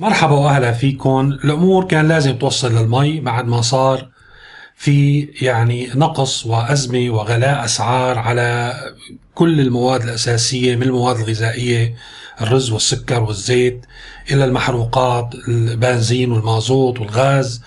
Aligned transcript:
مرحبا 0.00 0.34
وأهلا 0.34 0.72
فيكم. 0.72 1.32
الأمور 1.44 1.84
كان 1.84 2.08
لازم 2.08 2.38
توصل 2.38 2.72
للمي 2.74 3.20
بعد 3.20 3.46
ما 3.46 3.60
صار 3.60 4.08
في 4.76 5.28
يعني 5.42 5.90
نقص 5.94 6.46
وأزمة 6.46 7.10
وغلاء 7.10 7.64
أسعار 7.64 8.18
على 8.18 8.74
كل 9.34 9.60
المواد 9.60 10.02
الأساسية 10.02 10.76
من 10.76 10.82
المواد 10.82 11.16
الغذائية 11.16 11.94
الرز 12.40 12.70
والسكر 12.70 13.22
والزيت 13.22 13.86
إلى 14.30 14.44
المحروقات 14.44 15.34
البنزين 15.48 16.32
والمازوت 16.32 17.00
والغاز 17.00 17.62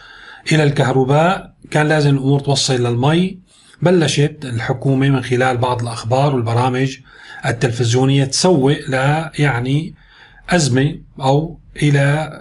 إلى 0.51 0.63
الكهرباء. 0.63 1.53
كان 1.71 1.87
لازم 1.87 2.09
الأمور 2.09 2.39
توصل 2.39 2.73
للمي. 2.73 3.39
بلشت 3.81 4.37
الحكومة 4.43 5.09
من 5.09 5.23
خلال 5.23 5.57
بعض 5.57 5.81
الأخبار 5.81 6.35
والبرامج 6.35 6.97
التلفزيونية 7.45 8.25
تسوق 8.25 8.77
ل 8.89 8.93
يعني 9.39 10.02
أزمة 10.49 10.99
أو 11.19 11.59
إلى 11.81 12.39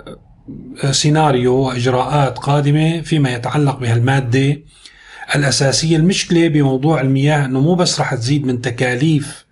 سيناريو 0.90 1.54
واجراءات 1.54 2.38
قادمة 2.38 3.00
فيما 3.00 3.34
يتعلق 3.34 3.78
بهالمادة 3.78 4.62
الأساسية. 5.34 5.96
المشكلة 5.96 6.48
بموضوع 6.48 7.00
المياه 7.00 7.44
إنه 7.44 7.60
مو 7.60 7.74
بس 7.74 8.00
رح 8.00 8.14
تزيد 8.14 8.46
من 8.46 8.60
تكاليف 8.60 9.44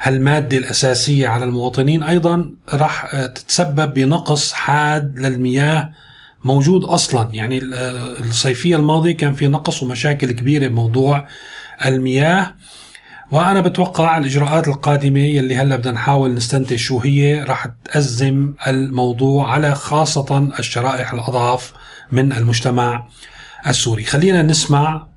هالمادة 0.00 0.56
الأساسية 0.58 1.28
على 1.28 1.44
المواطنين 1.44 2.02
أيضا 2.02 2.50
راح 2.74 3.16
تتسبب 3.26 3.94
بنقص 3.94 4.52
حاد 4.52 5.18
للمياه 5.18 5.92
موجود 6.44 6.84
أصلا. 6.84 7.28
يعني 7.32 7.58
الصيفية 8.20 8.76
الماضية 8.76 9.16
كان 9.16 9.34
في 9.34 9.48
نقص 9.48 9.82
ومشاكل 9.82 10.30
كبيرة 10.32 10.68
بموضوع 10.68 11.26
المياه. 11.86 12.54
وأنا 13.32 13.60
بتوقع 13.60 14.18
الاجراءات 14.18 14.68
القادمة 14.68 15.20
يلي 15.20 15.56
هلأ 15.56 15.76
بدنا 15.76 15.92
نحاول 15.92 16.34
نستنتج 16.34 16.76
شو 16.76 16.98
هي 16.98 17.42
راح 17.42 17.66
تأزم 17.84 18.54
الموضوع 18.66 19.52
على 19.52 19.74
خاصة 19.74 20.52
الشرائح 20.58 21.12
الاضعف 21.12 21.72
من 22.12 22.32
المجتمع 22.32 23.08
السوري. 23.66 24.04
خلينا 24.04 24.42
نسمع 24.42 25.08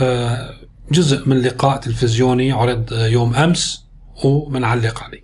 آه، 0.00 0.50
جزء 0.90 1.28
من 1.28 1.38
لقاء 1.38 1.80
تلفزيوني 1.80 2.52
عرض 2.52 2.92
يوم 2.92 3.34
أمس 3.34 3.86
ومنعلق 4.24 5.02
عليه 5.02 5.22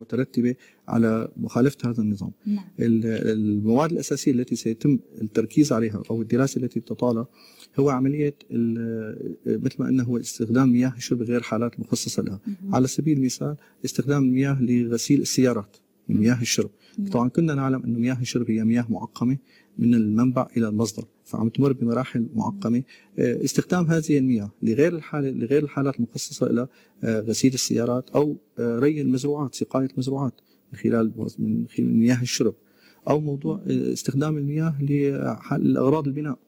مترتبة 0.00 0.54
على 0.88 1.28
مخالفة 1.36 1.90
هذا 1.90 2.02
النظام. 2.02 2.30
نعم. 2.46 2.64
المواد 2.78 3.92
الأساسية 3.92 4.32
التي 4.32 4.56
سيتم 4.56 4.98
التركيز 5.22 5.72
عليها 5.72 6.02
أو 6.10 6.22
الدراسة 6.22 6.62
التي 6.62 6.80
تطالع 6.80 7.26
هو 7.78 7.90
عملية 7.90 8.34
مثل 9.46 9.76
ما 9.78 9.88
أنه 9.88 10.02
هو 10.02 10.18
استخدام 10.18 10.72
مياه 10.72 10.92
الشرب 10.96 11.22
غير 11.22 11.42
حالات 11.42 11.80
مخصصة 11.80 12.22
لها. 12.22 12.40
على 12.72 12.86
سبيل 12.86 13.18
المثال 13.18 13.56
استخدام 13.84 14.22
المياه 14.22 14.62
لغسيل 14.62 15.20
السيارات 15.20 15.76
مياه 16.08 16.40
الشرب. 16.42 16.70
نعم. 16.98 17.08
طبعا 17.08 17.28
كنا 17.28 17.54
نعلم 17.54 17.82
انه 17.82 17.98
مياه 17.98 18.20
الشرب 18.20 18.50
هي 18.50 18.64
مياه 18.64 18.86
معقمة 18.88 19.38
من 19.78 19.94
المنبع 19.94 20.48
إلى 20.56 20.68
المصدر 20.68 21.04
فعم 21.24 21.48
تمر 21.48 21.72
بمراحل 21.72 22.26
معقمة. 22.34 22.82
آه، 23.18 23.44
استخدام 23.44 23.86
هذه 23.86 24.18
المياه 24.18 24.50
لغير 24.62 24.96
الحاله 24.96 25.30
لغير 25.30 25.62
الحالات 25.62 25.96
المخصصة 25.96 26.46
إلى 26.46 26.68
آه، 27.04 27.20
غسيل 27.20 27.54
السيارات 27.54 28.10
أو 28.10 28.36
آه، 28.58 28.78
ري 28.78 29.00
المزروعات 29.00 29.54
سقاية 29.54 29.88
المزروعات 29.92 30.40
من 30.72 30.78
خلال 30.78 31.12
من 31.38 31.66
خلال 31.76 31.94
مياه 31.94 32.22
الشرب 32.22 32.54
أو 33.08 33.20
موضوع 33.20 33.60
استخدام 33.68 34.36
المياه 34.36 34.82
لاغراض 35.58 36.06
البناء. 36.06 36.38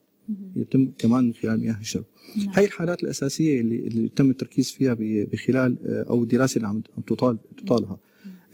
يتم 0.56 0.90
كمان 0.98 1.24
من 1.24 1.34
خلال 1.34 1.60
مياه 1.60 1.78
الشرب. 1.80 2.04
نعم. 2.36 2.48
هاي 2.54 2.64
الحالات 2.64 3.02
الأساسية 3.02 3.60
اللي, 3.60 3.76
اللي 3.76 4.08
تم 4.08 4.30
التركيز 4.30 4.70
فيها 4.70 4.96
بخلال 5.00 5.76
أو 5.86 6.22
الدراسة 6.22 6.56
اللي 6.56 6.68
عم 6.68 6.82
تطال 7.06 7.38
تطالها. 7.56 7.98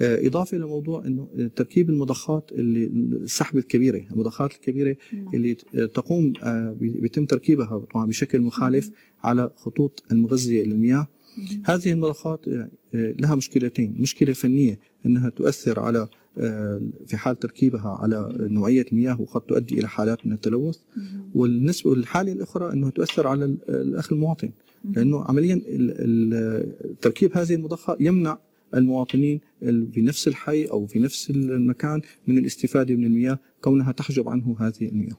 إضافة 0.03 0.57
لموضوع 0.57 1.07
إنه 1.07 1.29
تركيب 1.57 1.91
المضخات 1.91 2.51
اللي 2.53 2.85
السحب 3.17 3.59
الكبيرة، 3.59 4.07
المضخات 4.13 4.53
الكبيرة 4.53 4.97
نعم. 5.13 5.35
اللي 5.35 5.55
تقوم 5.95 6.33
آه، 6.43 6.77
بيتم 6.81 7.27
تركيبها 7.27 7.79
طبعا 7.79 8.07
بشكل 8.07 8.41
مخالف 8.41 8.91
على 9.23 9.51
خطوط 9.57 10.05
المغذية 10.13 10.65
للمياه. 10.65 11.09
هذه 11.65 11.93
المضخات 11.93 12.49
آه، 12.49 12.69
لها 12.95 13.35
مشكلتين، 13.35 13.97
مشكلة 13.99 14.33
فنية 14.33 14.79
إنها 15.07 15.29
تؤثر 15.29 15.81
على 15.81 16.09
آه، 16.39 16.83
في 17.07 17.17
حال 17.17 17.39
تركيبها 17.39 17.99
على 18.01 18.37
نوعية 18.41 18.87
المياه 18.93 19.21
وقد 19.21 19.41
تؤدي 19.41 19.79
إلى 19.79 19.89
حالات 19.89 20.27
من 20.27 20.33
التلوث. 20.33 20.79
والنسبة 21.35 21.93
الحاله 21.93 22.33
الأخرى 22.33 22.73
انه 22.73 22.91
تؤثر 22.91 23.27
على 23.27 23.45
الأخ 23.69 24.13
المواطن. 24.13 24.51
لأنه 24.85 25.25
عمليا 25.25 25.63
تركيب 27.01 27.37
هذه 27.37 27.55
المضخة 27.55 27.97
يمنع 28.01 28.39
المواطنين 28.75 29.41
في 29.61 30.01
نفس 30.01 30.29
الحي 30.29 30.65
أو 30.65 30.87
في 30.87 30.99
نفس 30.99 31.31
المكان 31.31 32.01
من 32.27 32.39
الاستفادة 32.39 32.95
من 32.95 33.05
المياه 33.05 33.39
كونها 33.61 33.93
تحجب 33.93 34.29
عنه 34.29 34.57
هذه 34.61 34.89
المياه. 34.89 35.17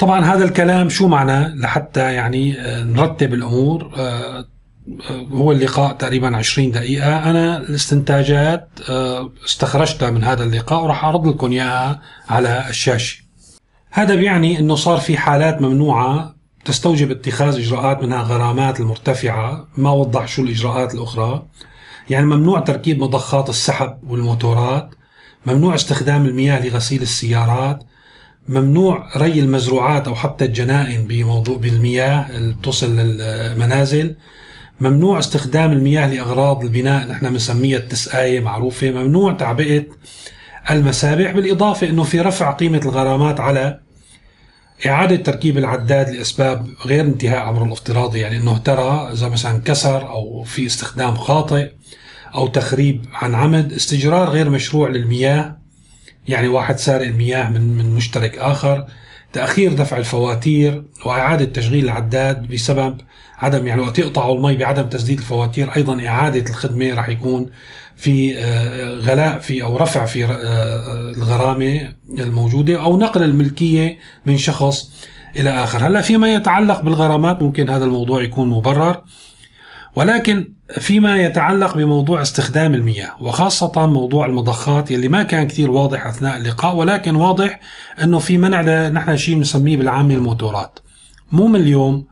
طبعا 0.00 0.24
هذا 0.24 0.44
الكلام 0.44 0.88
شو 0.88 1.08
معناه؟ 1.08 1.54
لحتى 1.54 2.00
يعني 2.14 2.60
آه، 2.60 2.84
نرتب 2.84 3.34
الأمور 3.34 3.92
آه، 3.96 4.38
آه، 5.10 5.26
هو 5.32 5.52
اللقاء 5.52 5.92
تقريبا 5.92 6.36
20 6.36 6.70
دقيقة. 6.70 7.30
أنا 7.30 7.56
الاستنتاجات 7.56 8.68
استخرجتها 9.44 10.10
من 10.10 10.24
هذا 10.24 10.44
اللقاء 10.44 10.82
وراح 10.82 11.04
أعرض 11.04 11.28
لكم 11.28 11.52
إياها 11.52 12.00
على 12.28 12.64
الشاشة. 12.68 13.22
هذا 13.90 14.14
بيعني 14.14 14.58
أنه 14.58 14.74
صار 14.74 14.98
في 14.98 15.18
حالات 15.18 15.62
ممنوعة 15.62 16.34
تستوجب 16.64 17.10
اتخاذ 17.10 17.58
إجراءات 17.58 18.02
منها 18.02 18.22
غرامات 18.22 18.80
المرتفعة. 18.80 19.68
ما 19.76 19.90
وضح 19.90 20.28
شو 20.28 20.42
الإجراءات 20.42 20.94
الأخرى. 20.94 21.46
يعني 22.10 22.26
ممنوع 22.26 22.60
تركيب 22.60 23.02
مضخات 23.02 23.48
السحب 23.48 23.98
والموتورات. 24.08 24.90
ممنوع 25.46 25.74
استخدام 25.74 26.26
المياه 26.26 26.66
لغسيل 26.66 27.02
السيارات. 27.02 27.82
ممنوع 28.50 29.08
ري 29.16 29.40
المزروعات 29.40 30.08
أو 30.08 30.14
حتى 30.14 30.44
الجنائن 30.44 31.06
بموضوع 31.06 31.56
بالمياه 31.56 32.30
اللي 32.30 32.54
توصل 32.62 32.96
للمنازل. 32.96 34.16
ممنوع 34.80 35.18
استخدام 35.18 35.72
المياه 35.72 36.14
لأغراض 36.14 36.64
البناء 36.64 37.08
نحن 37.08 37.30
بنسميها 37.30 37.78
التسقاية 37.78 38.40
معروفة. 38.40 38.90
ممنوع 38.90 39.32
تعبئة 39.32 39.84
المسابح 40.70 41.30
بالإضافة 41.30 41.88
أنه 41.88 42.02
في 42.02 42.20
رفع 42.20 42.50
قيمة 42.50 42.78
الغرامات 42.84 43.40
على 43.40 43.80
إعادة 44.86 45.16
تركيب 45.16 45.58
العداد 45.58 46.08
لأسباب 46.10 46.68
غير 46.86 47.04
انتهاء 47.04 47.38
عمره 47.38 47.64
الافتراضي. 47.64 48.18
يعني 48.20 48.36
أنه 48.36 48.58
ترى 48.58 49.10
إذا 49.12 49.28
مثلا 49.28 49.60
كسر 49.60 50.08
أو 50.08 50.42
في 50.42 50.66
استخدام 50.66 51.14
خاطئ 51.14 51.70
أو 52.34 52.46
تخريب 52.46 53.04
عن 53.12 53.34
عمد 53.34 53.72
استجرار 53.72 54.28
غير 54.28 54.50
مشروع 54.50 54.88
للمياه 54.88 55.59
يعني 56.28 56.48
واحد 56.48 56.78
سارق 56.78 57.06
المياه 57.06 57.50
من 57.50 57.76
من 57.76 57.94
مشترك 57.94 58.38
آخر. 58.38 58.86
تأخير 59.32 59.72
دفع 59.72 59.96
الفواتير 59.96 60.84
وإعادة 61.04 61.44
تشغيل 61.44 61.84
العداد 61.84 62.48
بسبب 62.48 63.00
عدم 63.38 63.66
يعني 63.66 63.80
وقت 63.80 63.98
يقطعوا 63.98 64.36
المي 64.36 64.56
بعدم 64.56 64.82
تسديد 64.82 65.18
الفواتير. 65.18 65.76
أيضا 65.76 66.06
إعادة 66.06 66.50
الخدمة 66.50 66.94
راح 66.94 67.08
يكون 67.08 67.50
في 67.96 68.38
آه، 68.38 68.94
غلاء 68.94 69.38
في 69.38 69.62
أو 69.62 69.76
رفع 69.76 70.04
في 70.04 70.24
آه، 70.24 71.10
الغرامة 71.16 71.92
الموجودة 72.18 72.82
أو 72.82 72.98
نقل 72.98 73.22
الملكية 73.22 73.98
من 74.26 74.36
شخص 74.38 74.90
إلى 75.36 75.50
آخر، 75.50 75.86
هلأ 75.86 76.00
فيما 76.00 76.34
يتعلق 76.34 76.80
بالغرامات 76.80 77.42
ممكن 77.42 77.70
هذا 77.70 77.84
الموضوع 77.84 78.22
يكون 78.22 78.48
مبرر. 78.48 79.02
ولكن 79.96 80.52
فيما 80.78 81.16
يتعلق 81.16 81.76
بموضوع 81.76 82.22
استخدام 82.22 82.74
المياه 82.74 83.16
وخاصة 83.20 83.86
موضوع 83.86 84.26
المضخات 84.26 84.90
يلي 84.90 85.08
ما 85.08 85.22
كان 85.22 85.46
كثير 85.46 85.70
واضح 85.70 86.06
أثناء 86.06 86.36
اللقاء 86.36 86.76
ولكن 86.76 87.14
واضح 87.14 87.60
أنه 88.02 88.18
في 88.18 88.38
منع 88.38 88.88
نحن 88.88 89.16
شيء 89.16 89.34
بنسميه 89.34 89.76
بالعامة 89.76 90.14
الموتورات 90.14 90.78
مو 91.32 91.46
من 91.46 91.60
اليوم 91.60 92.06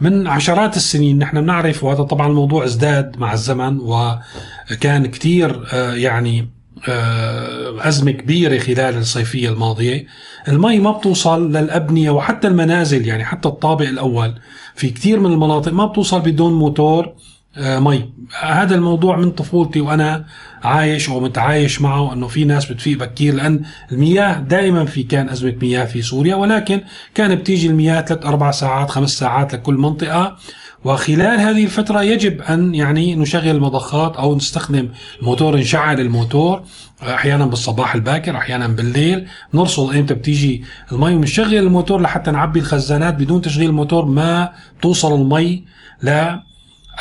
من 0.00 0.26
عشرات 0.26 0.76
السنين 0.76 1.18
نحن 1.18 1.40
بنعرف 1.40 1.84
وهذا 1.84 2.02
طبعا 2.02 2.26
الموضوع 2.26 2.64
ازداد 2.64 3.18
مع 3.18 3.32
الزمن 3.32 3.78
وكان 3.80 5.06
كثير 5.06 5.66
آه، 5.72 5.94
يعني 5.94 6.48
آه، 6.88 7.88
أزمة 7.88 8.10
كبيرة 8.10 8.58
خلال 8.58 8.96
الصيفية 8.96 9.48
الماضية. 9.48 10.06
المي 10.48 10.78
ما 10.78 10.90
بتوصل 10.90 11.52
للأبنية 11.52 12.10
وحتى 12.10 12.48
المنازل 12.48 13.06
يعني 13.06 13.24
حتى 13.24 13.48
الطابق 13.48 13.88
الأول 13.88 14.34
في 14.74 14.90
كثير 14.90 15.20
من 15.20 15.32
المناطق 15.32 15.72
ما 15.72 15.86
بتوصل 15.86 16.20
بدون 16.20 16.52
موتور. 16.52 17.14
مي. 17.56 18.12
هذا 18.40 18.74
الموضوع 18.74 19.16
من 19.16 19.30
طفولتي 19.30 19.80
وأنا 19.80 20.24
عايش 20.62 21.08
أو 21.08 21.20
متعايش 21.20 21.80
معه 21.80 22.12
انه 22.12 22.28
في 22.28 22.44
ناس 22.44 22.72
بتفيق 22.72 22.98
بكير 22.98 23.34
لأن 23.34 23.62
المياه 23.92 24.38
دائما 24.40 24.84
في 24.84 25.02
كان 25.02 25.28
أزمة 25.28 25.54
مياه 25.62 25.84
في 25.84 26.02
سوريا 26.02 26.34
ولكن 26.34 26.80
كان 27.14 27.34
بتيجي 27.34 27.66
المياه 27.66 28.00
ثلاث 28.00 28.26
أربع 28.26 28.50
ساعات 28.50 28.90
خمس 28.90 29.10
ساعات 29.10 29.54
لكل 29.54 29.74
منطقة 29.74 30.36
وخلال 30.84 31.40
هذه 31.40 31.64
الفترة 31.64 32.02
يجب 32.02 32.42
أن 32.42 32.74
يعني 32.74 33.14
نشغل 33.14 33.48
المضخات 33.50 34.16
أو 34.16 34.36
نستخدم 34.36 34.88
الموتور 35.20 35.56
نشعل 35.56 36.00
الموتور 36.00 36.62
أحيانا 37.02 37.46
بالصباح 37.46 37.94
الباكر 37.94 38.36
أحيانا 38.36 38.68
بالليل. 38.68 39.26
نرصد 39.54 39.96
إمتى 39.96 40.14
بتيجي 40.14 40.64
المي 40.92 41.14
ونشغل 41.14 41.54
الموتور 41.54 42.00
لحتى 42.00 42.30
نعبي 42.30 42.60
الخزانات 42.60 43.14
بدون 43.14 43.42
تشغيل 43.42 43.68
الموتور 43.70 44.04
ما 44.04 44.52
توصل 44.82 45.14
المي 45.14 45.64
ل 46.02 46.36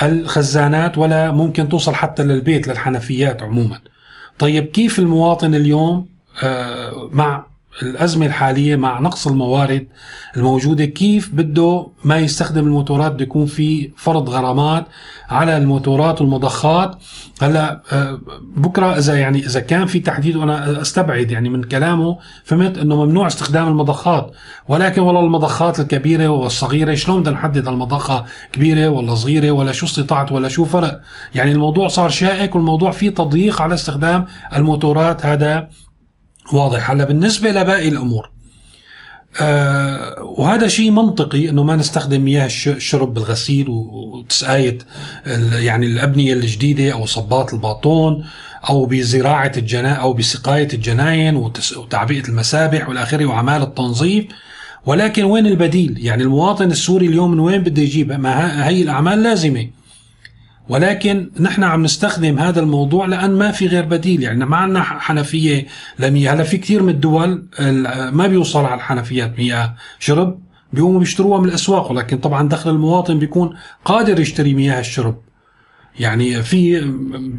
الخزانات 0.02 0.98
ولا 0.98 1.32
ممكن 1.32 1.70
توصل 1.70 1.96
حتى 1.96 2.24
للبيت 2.24 2.68
للحنفيات 2.68 3.44
عموما. 3.44 3.80
طيب 4.40 4.66
كيف 4.66 5.00
المواطن 5.00 5.56
اليوم 5.56 6.08
آه، 6.44 7.10
مع 7.12 7.46
الأزمة 7.82 8.26
الحالية 8.26 8.76
مع 8.76 9.00
نقص 9.00 9.28
الموارد 9.28 9.88
الموجودة 10.38 10.86
كيف 10.86 11.30
بده 11.34 11.88
ما 12.04 12.18
يستخدم 12.18 12.64
الموتورات 12.68 13.12
بده 13.12 13.24
يكون 13.24 13.46
في 13.46 13.92
فرض 13.98 14.30
غرامات 14.30 14.86
على 15.30 15.58
الموتورات 15.58 16.22
والمضخات؟ 16.22 16.96
هلأ 17.42 17.82
آه، 17.92 18.20
بكرة 18.56 18.98
إذا 18.98 19.18
يعني 19.20 19.40
إذا 19.40 19.60
كان 19.60 19.86
في 19.86 20.00
تحديد 20.00 20.36
وأنا 20.36 20.82
أستبعد 20.82 21.32
يعني 21.32 21.50
من 21.50 21.64
كلامه 21.64 22.18
فهمت 22.44 22.78
إنه 22.78 23.06
ممنوع 23.06 23.28
استخدام 23.28 23.68
المضخات. 23.68 24.32
ولكن 24.68 25.02
والله 25.02 25.22
المضخات 25.22 25.80
الكبيرة 25.80 26.28
والصغيرة 26.28 26.96
شلون 26.96 27.22
بدنا 27.22 27.36
نحدد 27.36 27.68
المضخة 27.68 28.26
كبيرة 28.52 28.90
ولا 28.90 29.16
صغيرة 29.16 29.52
ولا 29.52 29.72
شو 29.72 29.86
استطاعت 29.86 30.32
ولا 30.32 30.48
شو 30.48 30.66
فرق؟ 30.66 31.02
يعني 31.36 31.52
الموضوع 31.52 31.88
صار 31.88 32.10
شائك 32.10 32.56
والموضوع 32.56 32.92
فيه 32.92 33.10
تضييق 33.10 33.62
على 33.62 33.74
استخدام 33.74 34.26
الموتورات 34.56 35.26
هذا 35.26 35.70
واضح 36.54 36.92
هلا 36.92 37.04
بالنسبة 37.04 37.52
لباقي 37.52 37.88
الأمور 37.88 38.30
آه 39.42 40.24
وهذا 40.38 40.68
شيء 40.68 40.92
منطقي 40.92 41.50
إنه 41.50 41.64
ما 41.64 41.76
نستخدم 41.76 42.22
مياه 42.22 42.46
الشرب 42.46 43.14
بالغسيل 43.14 43.66
وتسقاية 43.70 44.78
يعني 45.54 45.86
الأبنية 45.86 46.34
الجديدة 46.34 46.94
أو 46.94 47.06
صبات 47.06 47.54
الباطون 47.54 48.26
أو 48.70 48.86
بزراعة 48.86 49.52
الجنا 49.58 49.94
أو 49.94 50.14
بسقاية 50.14 50.68
الجناين 50.74 51.36
وتعبئة 51.78 52.28
المسابح 52.28 52.90
والاخره 52.90 53.26
واعمال 53.26 53.62
التنظيف 53.62 54.26
ولكن 54.86 55.24
وين 55.24 55.46
البديل؟ 55.46 56.06
يعني 56.06 56.24
المواطن 56.24 56.72
السوري 56.72 57.06
اليوم 57.08 57.32
من 57.32 57.40
وين 57.40 57.64
بده 57.64 57.82
يجيب؟ 57.82 58.12
ما 58.12 58.68
هي 58.68 58.82
الأعمال 58.82 59.24
لازمة 59.24 59.68
ولكن 60.70 61.32
نحن 61.40 61.64
عم 61.64 61.84
نستخدم 61.84 62.40
هذا 62.40 62.60
الموضوع 62.60 63.06
لأن 63.06 63.32
ما 63.32 63.52
في 63.52 63.68
غير 63.68 63.86
بديل. 63.86 64.24
يعني 64.24 64.46
ما 64.46 64.58
عندنا 64.58 64.84
حنفية 64.84 65.68
لمياه 66.00 66.34
هلا 66.34 66.44
في 66.44 66.58
كثير 66.58 66.84
من 66.84 66.90
الدول 66.90 67.46
ما 68.12 68.28
بيوصل 68.28 68.66
على 68.66 68.76
الحنفيات 68.76 69.40
مياه 69.40 69.76
شرب 70.00 70.40
بيقوموا 70.74 71.00
بيشتروها 71.00 71.42
من 71.42 71.50
الأسواق. 71.50 71.92
ولكن 71.92 72.18
طبعا 72.18 72.50
دخل 72.50 72.70
المواطن 72.70 73.20
بيكون 73.20 73.56
قادر 73.86 74.20
يشتري 74.20 74.54
مياه 74.54 74.80
الشرب. 74.80 75.16
يعني 76.00 76.44
في 76.44 76.82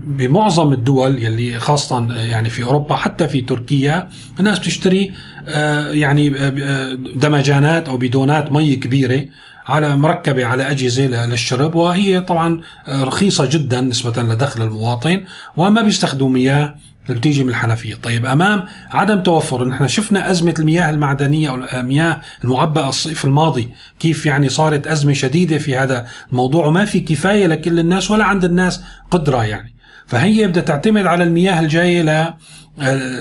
بمعظم 0.06 0.73
الدول 0.73 1.23
يلي 1.23 1.59
خاصة 1.59 2.15
يعني 2.15 2.50
في 2.50 2.65
أوروبا 2.65 2.97
حتى 2.97 3.29
في 3.29 3.41
تركيا 3.41 4.09
الناس 4.41 4.59
بتشتري 4.59 5.12
آه، 5.49 5.91
يعني 5.91 6.32
آه، 6.38 6.94
دمجانات 6.94 7.88
أو 7.88 7.97
بدونات 7.97 8.53
مي 8.53 8.77
كبيرة. 8.77 9.25
على 9.67 9.97
مركبة 9.97 10.45
على 10.47 10.71
أجهزة 10.71 11.27
للشرب 11.27 11.75
وهي 11.75 12.21
طبعا 12.21 12.61
رخيصة 12.89 13.47
جدا 13.47 13.81
نسبة 13.81 14.23
لدخل 14.23 14.63
المواطن 14.63 15.25
وما 15.57 15.83
بيستخدموا 15.83 16.31
مياه 16.31 16.75
اللي 17.09 17.19
بتيجي 17.19 17.45
من 17.45 17.51
الحنفية. 17.51 17.95
طيب 17.95 18.27
أمام 18.27 18.65
عدم 18.91 19.23
توفر 19.23 19.69
نحن 19.69 19.89
شفنا 19.89 20.31
أزمة 20.31 20.55
المياه 20.59 20.91
المعدنية 20.91 21.51
أو 21.51 21.55
المياه 21.55 22.21
المعبأة 22.45 22.89
الصيف 22.89 23.25
الماضي 23.25 23.69
كيف 23.99 24.27
يعني 24.27 24.49
صارت 24.49 24.87
أزمة 24.87 25.13
شديدة 25.13 25.59
في 25.59 25.77
هذا 25.77 26.07
الموضوع 26.33 26.67
وما 26.67 26.85
في 26.85 27.01
كفاية 27.01 27.47
لكل 27.47 27.79
الناس 27.79 28.11
ولا 28.11 28.25
عند 28.25 28.45
الناس 28.45 28.83
قدرة 29.11 29.45
يعني. 29.45 29.75
فهي 30.07 30.47
بدها 30.47 30.63
تعتمد 30.63 31.07
على 31.07 31.25
المياه 31.25 31.61
الجاية 31.61 32.03
ل 32.03 32.35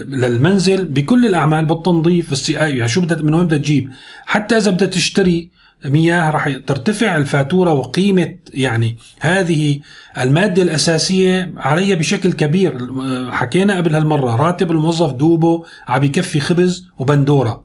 للمنزل 0.07 0.86
بكل 0.86 1.25
الأعمال 1.25 1.66
بالتنظيف 1.66 2.30
بالسقاية 2.30 2.78
يعني 2.78 2.88
شو 2.88 3.01
بدها 3.01 3.18
من 3.18 3.34
وين 3.34 3.45
بدها 3.45 3.57
تجيب؟ 3.57 3.90
حتى 4.25 4.57
إذا 4.57 4.72
بدها 4.72 4.88
تشتري 4.88 5.50
مياه 5.85 6.30
راح 6.30 6.50
ترتفع 6.68 7.18
الفاتورة 7.18 7.74
وقيمة 7.74 8.35
يعني 8.53 8.97
هذه 9.19 9.80
المادة 10.18 10.62
الأساسية 10.62 11.53
علي 11.57 11.95
بشكل 11.95 12.33
كبير. 12.33 12.77
حكينا 13.31 13.77
قبل 13.77 13.95
هالمرة 13.95 14.35
راتب 14.35 14.71
الموظف 14.71 15.12
دوبه 15.12 15.63
عم 15.88 16.03
يكفي 16.03 16.39
خبز 16.39 16.88
وبندورة. 17.00 17.63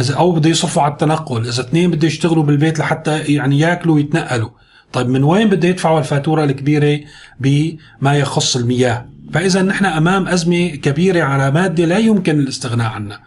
إذا 0.00 0.14
أو 0.14 0.32
بده 0.32 0.50
يصرفوا 0.50 0.82
على 0.82 0.92
التنقل. 0.92 1.48
إذا 1.48 1.60
اثنين 1.60 1.90
بده 1.90 2.06
يشتغلوا 2.06 2.42
بالبيت 2.42 2.78
لحتى 2.78 3.18
يعني 3.18 3.58
ياكلوا 3.58 3.94
ويتنقلوا. 3.94 4.50
طيب 4.92 5.08
من 5.08 5.24
وين 5.24 5.48
بده 5.48 5.68
يدفعوا 5.68 5.98
الفاتورة 5.98 6.44
الكبيرة 6.44 7.00
بما 7.40 8.14
يخص 8.14 8.56
المياه؟ 8.56 9.06
فإذا 9.32 9.62
نحن 9.62 9.84
أمام 9.84 10.28
أزمة 10.28 10.68
كبيرة 10.68 11.22
على 11.22 11.50
مادة 11.50 11.84
لا 11.84 11.98
يمكن 11.98 12.38
الاستغناء 12.38 12.88
عنها. 12.88 13.20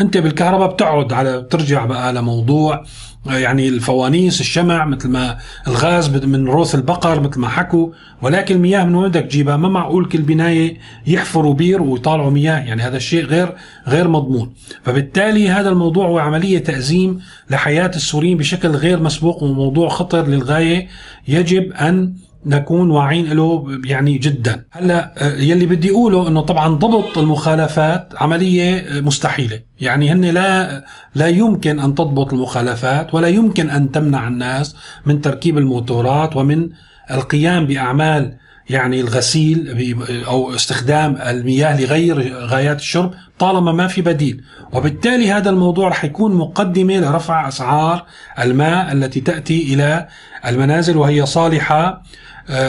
أنت 0.00 0.16
بالكهرباء 0.16 0.72
بتقعد 0.72 1.12
على 1.12 1.40
بترجع 1.40 1.84
بقى 1.84 2.12
لموضوع 2.12 2.84
يعني 3.26 3.68
الفوانيس 3.68 4.40
الشمع 4.40 4.84
مثل 4.84 5.08
ما 5.08 5.38
الغاز 5.66 6.08
من 6.24 6.48
روث 6.48 6.74
البقر 6.74 7.20
مثل 7.20 7.40
ما 7.40 7.48
حكوا. 7.48 7.88
ولكن 8.22 8.54
المياه 8.54 8.84
من 8.84 8.94
وين 8.94 9.08
بدك 9.08 9.22
تجيبها؟ 9.22 9.56
ما 9.56 9.68
معقول 9.68 10.08
كل 10.08 10.22
بناية 10.22 10.76
يحفروا 11.06 11.54
بير 11.54 11.82
ويطالعوا 11.82 12.30
مياه؟ 12.30 12.58
يعني 12.58 12.82
هذا 12.82 12.96
الشيء 12.96 13.24
غير 13.24 13.54
غير 13.86 14.08
مضمون. 14.08 14.52
فبالتالي 14.82 15.48
هذا 15.48 15.68
الموضوع 15.68 16.06
هو 16.06 16.18
عملية 16.18 16.58
تأزيم 16.58 17.20
لحياة 17.50 17.90
السوريين 17.96 18.38
بشكل 18.38 18.68
غير 18.68 19.02
مسبوق 19.02 19.42
وموضوع 19.42 19.88
خطر 19.88 20.26
للغاية. 20.26 20.88
يجب 21.28 21.72
أن 21.72 22.14
نكون 22.46 22.90
واعين 22.90 23.32
له 23.32 23.80
يعني 23.84 24.18
جدا. 24.18 24.64
هلأ 24.70 25.14
آه، 25.18 25.36
يلي 25.36 25.66
بدي 25.66 25.90
أقوله 25.90 26.28
إنه 26.28 26.40
طبعا 26.40 26.68
ضبط 26.68 27.18
المخالفات 27.18 28.12
عملية 28.16 28.84
مستحيلة. 29.00 29.60
يعني 29.80 30.12
هن 30.12 30.24
لا 30.24 30.84
لا 31.14 31.26
يمكن 31.26 31.80
أن 31.80 31.94
تضبط 31.94 32.32
المخالفات 32.32 33.14
ولا 33.14 33.28
يمكن 33.28 33.70
أن 33.70 33.90
تمنع 33.92 34.28
الناس 34.28 34.76
من 35.06 35.20
تركيب 35.20 35.58
الموتورات 35.58 36.36
ومن 36.36 36.68
القيام 37.10 37.66
بأعمال 37.66 38.36
يعني 38.70 39.00
الغسيل 39.00 39.94
أو 40.26 40.54
استخدام 40.54 41.16
المياه 41.16 41.80
لغير 41.80 42.36
غايات 42.36 42.78
الشرب 42.80 43.14
طالما 43.38 43.72
ما 43.72 43.86
في 43.86 44.02
بديل. 44.02 44.42
وبالتالي 44.72 45.32
هذا 45.32 45.50
الموضوع 45.50 45.88
رح 45.88 46.04
يكون 46.04 46.34
مقدمة 46.34 46.96
لرفع 46.96 47.48
أسعار 47.48 48.04
الماء 48.38 48.92
التي 48.92 49.20
تأتي 49.20 49.74
إلى 49.74 50.08
المنازل 50.46 50.96
وهي 50.96 51.26
صالحة 51.26 51.84
آه، 51.88 52.02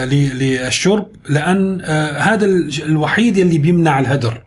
للشرب 0.05 1.07
لأن 1.29 1.81
آه، 1.81 2.17
هذا 2.17 2.45
الوحيد 2.85 3.37
اللي 3.37 3.57
بيمنع 3.57 3.99
الهدر. 3.99 4.41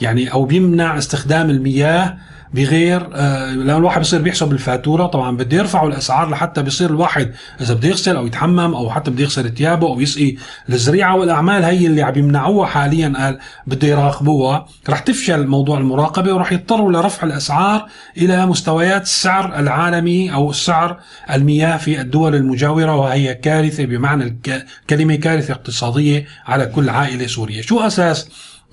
يعني 0.00 0.32
أو 0.32 0.44
بيمنع 0.44 0.98
استخدام 0.98 1.50
المياه 1.50 2.16
بغير 2.54 3.08
آه 3.14 3.52
لما 3.52 3.76
الواحد 3.76 4.00
بصير 4.00 4.22
بيحسب 4.22 4.52
الفاتورة 4.52 5.06
طبعا 5.06 5.36
بده 5.36 5.56
يرفعوا 5.56 5.88
الأسعار 5.88 6.30
لحتى 6.30 6.62
بيصير 6.62 6.90
الواحد 6.90 7.32
إذا 7.60 7.74
بده 7.74 7.88
يغسل 7.88 8.16
أو 8.16 8.26
يتحمم 8.26 8.74
أو 8.74 8.90
حتى 8.90 9.10
بده 9.10 9.22
يغسل 9.22 9.54
ثيابه 9.54 9.86
أو 9.86 10.00
يسقي 10.00 10.34
الزريعه 10.68 11.16
والأعمال 11.16 11.64
هي 11.64 11.86
اللي 11.86 12.02
عم 12.02 12.12
يمنعوها 12.18 12.66
حاليا 12.66 13.12
قال 13.16 13.38
بده 13.66 13.88
يراقبوها. 13.88 14.66
رح 14.88 14.98
تفشل 14.98 15.46
موضوع 15.46 15.78
المراقبة 15.78 16.34
ورح 16.34 16.52
يضطروا 16.52 16.92
لرفع 16.92 17.26
الأسعار 17.26 17.86
إلى 18.16 18.46
مستويات 18.46 19.02
السعر 19.02 19.58
العالمي 19.58 20.32
أو 20.34 20.50
السعر 20.50 20.98
المياه 21.30 21.76
في 21.76 22.00
الدول 22.00 22.34
المجاورة 22.34 22.96
وهي 22.96 23.34
كارثة 23.34 23.84
بمعنى 23.84 24.38
الكلمة 24.48 25.14
كارثة 25.14 25.52
اقتصادية 25.52 26.26
على 26.46 26.66
كل 26.66 26.88
عائلة 26.88 27.26
سورية. 27.26 27.62
شو 27.62 27.80
أساس 27.80 28.28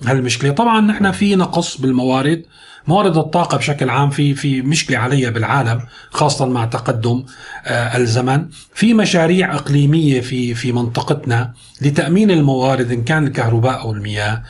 هالمشكله 0.06 0.52
طبعا 0.52 0.80
نحن 0.80 1.10
في 1.10 1.36
نقص 1.36 1.76
بالموارد 1.80 2.42
موارد 2.86 3.16
الطاقة 3.16 3.56
بشكل 3.56 3.90
عام 3.90 4.10
في 4.10 4.34
في 4.34 4.62
مشكلة 4.62 4.98
عليها 4.98 5.30
بالعالم 5.30 5.80
خاصة 6.10 6.46
مع 6.46 6.64
تقدم 6.64 7.24
آه، 7.66 7.96
الزمن. 7.96 8.46
في 8.74 8.94
مشاريع 8.94 9.54
إقليمية 9.54 10.20
في 10.20 10.54
في 10.54 10.72
منطقتنا 10.72 11.52
لتأمين 11.80 12.30
الموارد 12.30 12.90
إن 12.90 13.04
كان 13.04 13.26
الكهرباء 13.26 13.80
أو 13.80 13.92
المياه. 13.92 14.42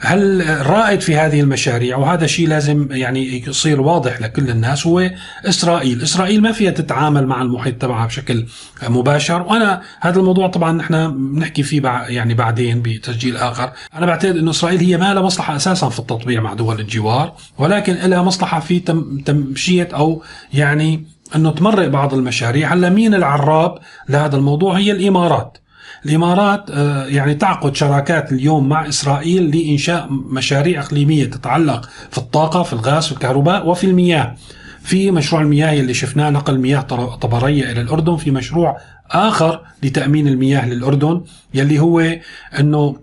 هل 0.00 0.42
الرائد 0.42 1.00
في 1.00 1.16
هذه 1.16 1.40
المشاريع 1.40 1.96
وهذا 1.96 2.26
شيء 2.26 2.48
لازم 2.48 2.88
يعني 2.90 3.48
يصير 3.48 3.80
واضح 3.80 4.20
لكل 4.20 4.50
الناس 4.50 4.86
هو 4.86 5.10
إسرائيل، 5.44 6.02
إسرائيل 6.02 6.42
ما 6.42 6.52
فيها 6.52 6.70
تتعامل 6.70 7.26
مع 7.26 7.42
المحيط 7.42 7.82
تبعها 7.82 8.06
بشكل 8.06 8.46
مباشر. 8.88 9.42
وأنا 9.42 9.82
هذا 10.00 10.20
الموضوع 10.20 10.48
طبعا 10.48 10.72
نحن 10.72 11.32
بنحكي 11.34 11.62
فيه 11.62 11.82
يعني 12.08 12.34
بعدين 12.34 12.82
بتسجيل 12.82 13.36
آخر، 13.36 13.72
أنا 13.94 14.06
بعتقد 14.06 14.36
إنه 14.36 14.50
إسرائيل 14.50 14.80
هي 14.80 14.96
ما 14.96 15.14
لها 15.14 15.22
مصلحة 15.22 15.56
أساسا 15.56 15.88
في 15.88 15.98
التطبيع 15.98 16.40
مع 16.40 16.54
دول 16.54 16.80
الجوار 16.80 17.32
ولكن 17.58 17.94
لها 17.94 18.22
مصلحة 18.22 18.60
في 18.60 18.78
تمشية 19.26 19.88
أو 19.94 20.22
يعني 20.52 21.06
أنه 21.36 21.50
تمرق 21.50 21.88
بعض 21.88 22.14
المشاريع، 22.14 22.72
هلأ 22.72 22.90
مين 22.90 23.14
العراب 23.14 23.78
لهذا 24.08 24.36
الموضوع؟ 24.36 24.78
هي 24.78 24.92
الإمارات. 24.92 25.58
الإمارات 26.04 26.70
آه، 26.70 27.06
يعني 27.06 27.34
تعقد 27.34 27.76
شراكات 27.76 28.32
اليوم 28.32 28.68
مع 28.68 28.88
إسرائيل 28.88 29.56
لإنشاء 29.56 30.08
مشاريع 30.10 30.80
إقليمية 30.80 31.24
تتعلق 31.24 31.88
في 32.10 32.18
الطاقة 32.18 32.62
في 32.62 32.72
الغاز 32.72 33.06
في 33.06 33.12
الكهرباء 33.12 33.68
وفي 33.68 33.84
المياه. 33.84 34.36
في 34.82 35.10
مشروع 35.10 35.42
المياه 35.42 35.80
اللي 35.80 35.94
شفناه 35.94 36.30
نقل 36.30 36.58
مياه 36.58 36.80
طبرية 37.20 37.72
إلى 37.72 37.80
الأردن. 37.80 38.16
في 38.16 38.30
مشروع 38.30 38.76
آخر 39.10 39.60
لتأمين 39.82 40.28
المياه 40.28 40.68
للأردن 40.68 41.22
يلي 41.54 41.78
هو 41.78 42.16
إنه 42.60 42.96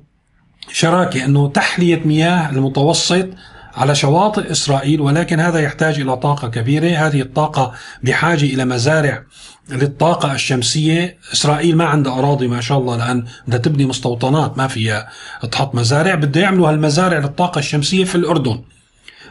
شراكة 0.71 1.25
إنه 1.25 1.47
تحلية 1.49 2.01
مياه 2.05 2.49
المتوسط 2.49 3.29
على 3.75 3.95
شواطئ 3.95 4.51
إسرائيل 4.51 5.01
ولكن 5.01 5.39
هذا 5.39 5.59
يحتاج 5.59 5.99
إلى 5.99 6.17
طاقة 6.17 6.47
كبيرة. 6.47 7.07
هذه 7.07 7.21
الطاقة 7.21 7.73
بحاجة 8.03 8.45
إلى 8.45 8.65
مزارع 8.65 9.23
للطاقة 9.69 10.33
الشمسية 10.33 11.17
إسرائيل 11.33 11.77
ما 11.77 11.85
عندها 11.85 12.19
أراضي 12.19 12.47
ما 12.47 12.61
شاء 12.61 12.77
الله 12.77 12.97
لأن 12.97 13.25
بدها 13.47 13.59
تبني 13.59 13.85
مستوطنات 13.85 14.57
ما 14.57 14.67
فيها 14.67 15.09
تحط 15.51 15.75
مزارع 15.75 16.15
بده 16.15 16.41
يعملوا 16.41 16.69
هالمزارع 16.69 17.17
للطاقة 17.17 17.59
الشمسية 17.59 18.05
في 18.05 18.15
الأردن. 18.15 18.61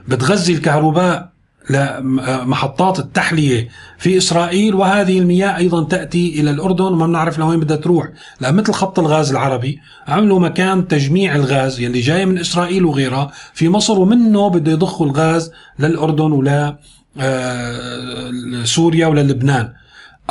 بتغذي 0.08 0.52
الكهرباء 0.52 1.32
لمحطات 1.70 2.98
التحلية 2.98 3.68
في 3.98 4.16
إسرائيل 4.16 4.74
وهذه 4.74 5.18
المياه 5.18 5.56
أيضا 5.56 5.84
تأتي 5.84 6.40
إلى 6.40 6.50
الأردن 6.50 6.84
وما 6.84 7.06
بنعرف 7.06 7.38
لوين 7.38 7.60
بدها 7.60 7.76
تروح. 7.76 8.08
لأن 8.40 8.54
مثل 8.54 8.72
خط 8.72 8.98
الغاز 8.98 9.30
العربي 9.30 9.80
عملوا 10.08 10.40
مكان 10.40 10.88
تجميع 10.88 11.34
الغاز 11.34 11.80
يلي 11.80 12.00
جاي 12.00 12.26
من 12.26 12.38
إسرائيل 12.38 12.84
وغيرها 12.84 13.30
في 13.54 13.68
مصر 13.68 13.98
ومنه 13.98 14.48
بده 14.48 14.72
يضخوا 14.72 15.06
الغاز 15.06 15.52
للأردن 15.78 16.32
ولا 16.32 16.76
آه، 17.20 18.30
سوريا 18.64 19.06
وللبنان 19.06 19.72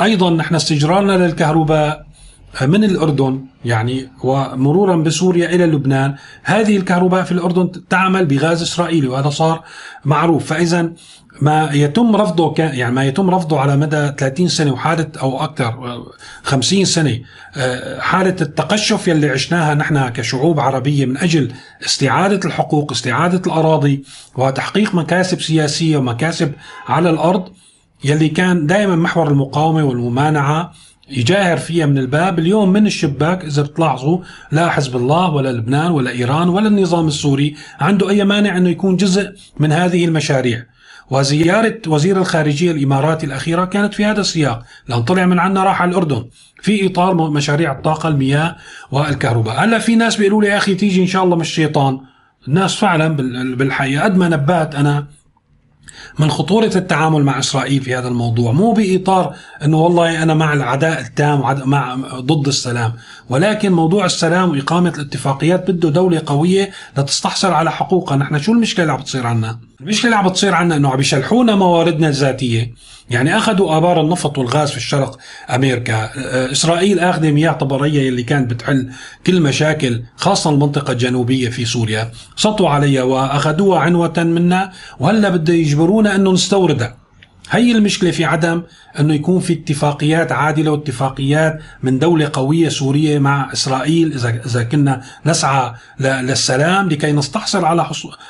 أيضا 0.02 0.30
نحن 0.30 0.54
استجرارنا 0.54 1.12
للكهرباء 1.12 2.06
من 2.62 2.84
الأردن 2.84 3.44
يعني 3.64 4.10
ومرورا 4.24 4.96
بسوريا 4.96 5.54
إلى 5.54 5.66
لبنان 5.66 6.14
هذه 6.42 6.76
الكهرباء 6.76 7.24
في 7.24 7.32
الأردن 7.32 7.70
تعمل 7.88 8.26
بغاز 8.26 8.62
إسرائيلي 8.62 9.08
وهذا 9.08 9.30
صار 9.30 9.62
معروف. 10.04 10.46
فإذا 10.46 10.92
ما 11.40 11.70
يتم 11.72 12.16
رفضه 12.16 12.54
يعني 12.58 12.94
ما 12.94 13.04
يتم 13.04 13.30
رفضه 13.30 13.60
على 13.60 13.76
مدى 13.76 14.12
30 14.18 14.48
سنة 14.48 14.72
وحالة 14.72 15.08
أو 15.22 15.44
أكثر 15.44 16.02
50 16.42 16.84
سنة 16.84 17.20
حالة 17.98 18.36
التقشف 18.40 19.08
يلي 19.08 19.30
عشناها 19.30 19.74
نحن 19.74 20.08
كشعوب 20.08 20.60
عربية 20.60 21.06
من 21.06 21.16
أجل 21.16 21.52
استعادة 21.86 22.40
الحقوق 22.44 22.92
استعادة 22.92 23.42
الأراضي 23.46 24.04
وتحقيق 24.34 24.94
مكاسب 24.94 25.40
سياسية 25.40 25.96
ومكاسب 25.96 26.52
على 26.88 27.10
الأرض. 27.10 27.48
يلي 28.04 28.28
كان 28.28 28.66
دائما 28.66 28.96
محور 28.96 29.28
المقاومة 29.28 29.84
والممانعة 29.84 30.72
يجاهر 31.10 31.56
فيها 31.56 31.86
من 31.86 31.98
الباب. 31.98 32.38
اليوم 32.38 32.72
من 32.72 32.86
الشباك 32.86 33.44
إذا 33.44 33.62
بتلاحظوا 33.62 34.18
لا 34.52 34.70
حزب 34.70 34.96
الله 34.96 35.30
ولا 35.30 35.52
لبنان 35.52 35.90
ولا 35.90 36.10
إيران 36.10 36.48
ولا 36.48 36.68
النظام 36.68 37.06
السوري 37.06 37.56
عنده 37.80 38.10
أي 38.10 38.24
مانع 38.24 38.56
أنه 38.56 38.68
يكون 38.68 38.96
جزء 38.96 39.32
من 39.60 39.72
هذه 39.72 40.04
المشاريع. 40.04 40.66
وزيارة 41.10 41.80
وزير 41.86 42.16
الخارجية 42.16 42.72
الإماراتي 42.72 43.26
الأخيرة 43.26 43.64
كانت 43.64 43.94
في 43.94 44.04
هذا 44.04 44.20
السياق. 44.20 44.62
لأن 44.88 45.02
طلع 45.02 45.26
من 45.26 45.38
عنا 45.38 45.64
راح 45.64 45.82
على 45.82 45.90
الأردن. 45.90 46.24
في 46.62 46.86
إطار 46.86 47.30
مشاريع 47.30 47.72
الطاقة 47.72 48.08
المياه 48.08 48.56
والكهرباء. 48.90 49.64
هلا 49.64 49.78
في 49.78 49.96
ناس 49.96 50.16
بيقولوا 50.16 50.42
لي 50.42 50.48
يا 50.48 50.56
أخي 50.56 50.74
تيجي 50.74 51.02
إن 51.02 51.06
شاء 51.06 51.24
الله 51.24 51.36
مش 51.36 51.54
شيطان 51.54 52.00
الناس 52.48 52.74
فعلا 52.76 53.08
بالحقيقة 53.54 54.04
قد 54.04 54.16
ما 54.16 54.28
نبهت 54.28 54.74
أنا 54.74 55.06
من 56.18 56.30
خطورة 56.30 56.70
التعامل 56.76 57.22
مع 57.24 57.38
إسرائيل 57.38 57.82
في 57.82 57.94
هذا 57.94 58.08
الموضوع 58.08 58.52
مو 58.52 58.72
بإطار 58.72 59.34
أنه 59.64 59.80
والله 59.80 60.22
أنا 60.22 60.34
مع 60.34 60.52
العداء 60.52 61.00
التام 61.00 61.68
مع 61.68 61.94
ضد 62.14 62.46
السلام 62.48 62.92
ولكن 63.28 63.72
موضوع 63.72 64.04
السلام 64.04 64.50
وإقامة 64.50 64.92
الاتفاقيات 64.96 65.70
بده 65.70 65.90
دولة 65.90 66.22
قوية 66.26 66.70
لتستحصل 66.98 67.50
على 67.52 67.72
حقوقها. 67.72 68.16
نحن 68.16 68.38
شو 68.38 68.52
المشكلة 68.52 68.82
اللي 68.82 68.92
عم 68.92 69.00
بتصير 69.00 69.26
عنا؟ 69.26 69.58
المشكلة 69.80 70.04
اللي 70.04 70.16
عم 70.16 70.28
بتصير 70.28 70.54
عنا 70.54 70.76
أنه 70.76 70.90
عم 70.90 71.00
يشلحونا 71.00 71.54
مواردنا 71.54 72.08
الذاتية. 72.08 72.74
يعني 73.12 73.36
أخذوا 73.36 73.76
آبار 73.76 74.00
النفط 74.00 74.38
والغاز 74.38 74.70
في 74.70 74.76
الشرق 74.76 75.18
أمريكا. 75.50 76.10
إسرائيل 76.52 76.98
آخذة 76.98 77.30
مياه 77.30 77.52
طبرية 77.52 78.08
اللي 78.08 78.22
كانت 78.22 78.50
بتحل 78.50 78.90
كل 79.26 79.40
مشاكل 79.40 80.02
خاصة 80.16 80.50
المنطقة 80.50 80.92
الجنوبية 80.92 81.48
في 81.48 81.64
سوريا. 81.64 82.10
سطوا 82.36 82.68
عليها 82.68 83.02
وأخذوها 83.02 83.80
عنوة 83.80 84.12
منا 84.16 84.72
وهلا 85.00 85.28
بده 85.28 85.54
يجبرونا 85.54 86.14
إنه 86.14 86.32
نستوردها. 86.32 87.01
هي 87.50 87.72
المشكلة 87.72 88.10
في 88.10 88.24
عدم 88.24 88.62
أنه 89.00 89.14
يكون 89.14 89.40
في 89.40 89.52
اتفاقيات 89.52 90.32
عادلة 90.32 90.70
واتفاقيات 90.70 91.58
من 91.82 91.98
دولة 91.98 92.30
قوية 92.32 92.68
سورية 92.68 93.18
مع 93.18 93.52
إسرائيل. 93.52 94.12
إذا 94.12 94.42
إذا 94.46 94.62
كنا 94.62 95.02
نسعى 95.26 95.72
للسلام 96.00 96.88
لكي 96.88 97.12
نستحصل 97.12 97.64
على 97.64 97.86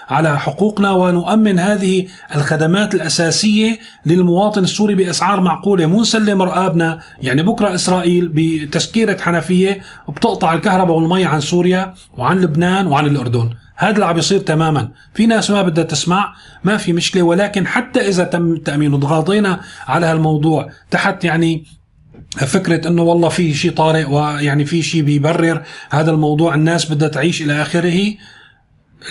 على 0.08 0.38
حقوقنا 0.38 0.90
ونؤمن 0.90 1.58
هذه 1.58 2.06
الخدمات 2.34 2.94
الأساسية 2.94 3.78
للمواطن 4.06 4.64
السوري 4.64 4.94
بأسعار 4.94 5.40
معقولة 5.40 5.86
مو 5.86 6.00
نسلم 6.00 6.42
رقابنا. 6.42 7.00
يعني 7.22 7.42
بكرة 7.42 7.74
إسرائيل 7.74 8.30
بتسكيرة 8.34 9.20
حنفية 9.20 9.80
بتقطع 10.08 10.54
الكهرباء 10.54 10.96
والمي 10.96 11.24
عن 11.24 11.40
سوريا 11.40 11.94
وعن 12.18 12.40
لبنان 12.40 12.86
وعن 12.86 13.06
الأردن. 13.06 13.50
هذا 13.76 13.94
اللي 13.94 14.06
عم 14.06 14.14
بيصير 14.14 14.38
تماما. 14.38 14.88
في 15.14 15.26
ناس 15.26 15.50
ما 15.50 15.62
بدها 15.62 15.84
تسمع 15.84 16.34
ما 16.64 16.76
في 16.76 16.92
مشكلة 16.92 17.22
ولكن 17.22 17.66
حتى 17.66 18.08
إذا 18.08 18.24
تم 18.24 18.52
التأمين 18.52 18.94
وتغاضينا 18.94 19.60
على 19.88 20.06
هالموضوع 20.06 20.70
تحت 20.90 21.24
يعني 21.24 21.64
فكرة 22.36 22.88
إنه 22.88 23.02
والله 23.02 23.28
في 23.28 23.54
شيء 23.54 23.72
طارئ 23.72 24.04
ويعني 24.04 24.64
في 24.64 24.82
شيء 24.82 25.02
بيبرر 25.02 25.62
هذا 25.90 26.10
الموضوع 26.10 26.54
الناس 26.54 26.92
بدها 26.92 27.08
تعيش 27.08 27.42
إلى 27.42 27.62
آخره. 27.62 28.14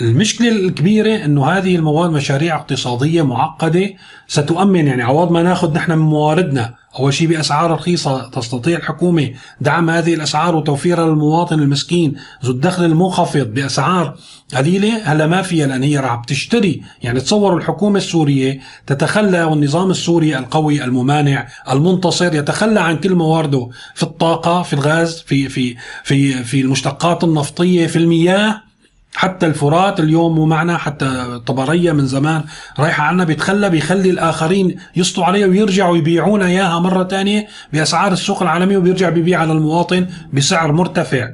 المشكلة 0.00 0.48
الكبيرة 0.48 1.24
إنه 1.24 1.46
هذه 1.46 1.76
المواد 1.76 2.10
مشاريع 2.10 2.56
اقتصادية 2.56 3.22
معقدة 3.22 3.90
ستؤمن 4.26 4.86
يعني 4.86 5.02
عوض 5.02 5.30
ما 5.30 5.42
ناخذ 5.42 5.74
نحن 5.74 5.92
من 5.92 5.98
مواردنا. 5.98 6.74
اول 6.98 7.14
شيء 7.14 7.28
بأسعار 7.28 7.70
رخيصة 7.70 8.28
تستطيع 8.28 8.78
الحكومة 8.78 9.30
دعم 9.60 9.90
هذه 9.90 10.14
الأسعار 10.14 10.56
وتوفيرها 10.56 11.06
للمواطن 11.06 11.60
المسكين 11.60 12.14
ذو 12.44 12.52
الدخل 12.52 12.84
المنخفض 12.84 13.46
بأسعار 13.46 14.16
قليلة. 14.54 15.12
هلا 15.12 15.26
ما 15.26 15.42
فيها 15.42 15.66
لأن 15.66 15.82
هي 15.82 15.98
راح 15.98 16.14
بتشتري. 16.14 16.82
يعني 17.02 17.20
تصوروا 17.20 17.58
الحكومة 17.58 17.98
السورية 17.98 18.60
تتخلى 18.86 19.44
والنظام 19.44 19.90
السوري 19.90 20.38
القوي 20.38 20.84
الممانع 20.84 21.48
المنتصر 21.70 22.34
يتخلى 22.34 22.80
عن 22.80 22.96
كل 22.96 23.14
موارده 23.14 23.68
في 23.94 24.02
الطاقة 24.02 24.62
في 24.62 24.72
الغاز 24.72 25.24
في 25.26 25.48
في 25.48 25.76
في 26.04 26.44
في 26.44 26.60
المشتقات 26.60 27.24
النفطية 27.24 27.86
في 27.86 27.96
المياه. 27.96 28.71
حتى 29.14 29.46
الفرات 29.46 30.00
اليوم 30.00 30.34
مو 30.34 30.46
معنا 30.46 30.76
حتى 30.78 31.40
طبرية 31.46 31.92
من 31.92 32.06
زمان 32.06 32.44
رايحة 32.78 33.04
عنا 33.04 33.24
بيتخلى 33.24 33.70
بيخلي 33.70 34.10
الآخرين 34.10 34.76
يسطوا 34.96 35.24
عليها 35.24 35.46
ويرجعوا 35.46 35.96
يبيعونا 35.96 36.46
إياها 36.46 36.78
مرة 36.78 37.02
تانية 37.02 37.46
بأسعار 37.72 38.12
السوق 38.12 38.42
العالمية 38.42 38.76
وبيرجع 38.76 39.08
بيبيع 39.08 39.40
على 39.40 39.52
المواطن 39.52 40.06
بسعر 40.32 40.72
مرتفع. 40.72 41.28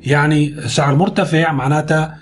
يعني 0.00 0.68
سعر 0.68 0.94
مرتفع 0.94 1.52
معناتها 1.52 2.18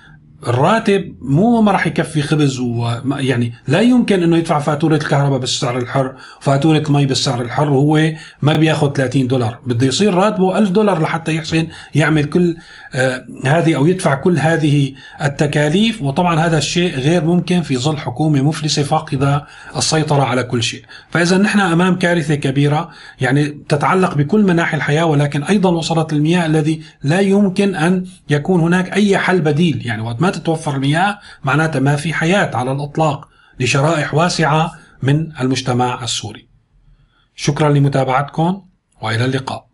الراتب 0.48 1.14
مو 1.22 1.62
ما 1.62 1.72
راح 1.72 1.86
يكفي 1.86 2.22
خبز 2.22 2.58
ويعني 2.60 3.52
لا 3.68 3.80
يمكن 3.80 4.22
إنه 4.22 4.36
يدفع 4.36 4.58
فاتورة 4.58 4.94
الكهرباء 4.94 5.38
بالسعر 5.38 5.78
الحر 5.78 6.14
وفاتوره 6.40 6.78
المي 6.78 7.06
بالسعر 7.06 7.42
الحر 7.42 7.70
وهو 7.70 8.12
ما 8.42 8.52
بياخذ 8.52 8.92
30 8.92 9.26
دولار. 9.26 9.58
بده 9.66 9.86
يصير 9.86 10.14
راتبه 10.14 10.58
1000 10.58 10.70
دولار 10.70 11.02
لحتى 11.02 11.34
يحسن 11.34 11.66
يعمل 11.94 12.24
كل 12.24 12.56
هذه 13.44 13.76
أو 13.76 13.86
يدفع 13.86 14.14
كل 14.14 14.38
هذه 14.38 14.94
التكاليف. 15.22 16.02
وطبعا 16.02 16.40
هذا 16.40 16.58
الشيء 16.58 16.94
غير 16.98 17.24
ممكن 17.24 17.62
في 17.62 17.76
ظل 17.76 17.98
حكومة 17.98 18.42
مفلسة 18.42 18.82
فاقدة 18.82 19.46
السيطرة 19.76 20.22
على 20.22 20.42
كل 20.42 20.62
شيء. 20.62 20.84
فاذا 21.10 21.38
نحن 21.38 21.60
أمام 21.60 21.98
كارثة 21.98 22.34
كبيرة 22.34 22.90
يعني 23.20 23.48
تتعلق 23.68 24.14
بكل 24.14 24.42
مناحي 24.42 24.76
الحياة 24.76 25.04
ولكن 25.04 25.42
أيضا 25.42 25.70
وصلت 25.70 26.12
المياه 26.12 26.46
الذي 26.46 26.82
لا 27.02 27.20
يمكن 27.20 27.74
أن 27.74 28.06
يكون 28.30 28.60
هناك 28.60 28.92
أي 28.92 29.18
حل 29.18 29.40
بديل. 29.40 29.86
يعني 29.86 30.02
وقت 30.02 30.22
ما 30.22 30.30
تتوفر 30.30 30.74
المياه 30.74 31.18
معناتها 31.44 31.80
ما 31.80 31.96
في 31.96 32.14
حياة 32.14 32.56
على 32.56 32.72
الإطلاق 32.72 33.28
لشرائح 33.60 34.14
واسعة 34.14 34.72
من 35.02 35.40
المجتمع 35.40 36.04
السوري. 36.04 36.48
شكرا 37.36 37.68
لمتابعتكم 37.68 38.62
وإلى 39.02 39.24
اللقاء. 39.24 39.69